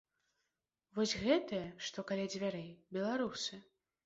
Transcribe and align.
Вось 0.95 1.13
гэтыя, 1.25 1.67
што 1.89 2.07
каля 2.13 2.25
дзвярэй, 2.33 2.73
беларусы. 2.99 3.63